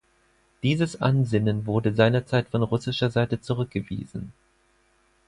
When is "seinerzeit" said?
1.93-2.47